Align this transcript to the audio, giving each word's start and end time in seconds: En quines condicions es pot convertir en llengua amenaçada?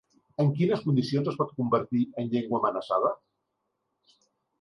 En 0.43 0.47
quines 0.59 0.79
condicions 0.85 1.27
es 1.31 1.37
pot 1.41 1.51
convertir 1.59 2.01
en 2.21 2.31
llengua 2.31 2.61
amenaçada? 2.61 3.13